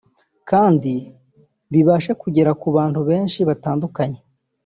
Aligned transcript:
kandi 0.49 0.93
bibashe 1.71 2.11
kugera 2.21 2.51
ku 2.61 2.67
bantu 2.77 2.99
benshi 3.09 3.39
batandukanye 3.49 4.19